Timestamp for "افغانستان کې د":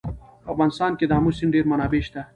0.53-1.11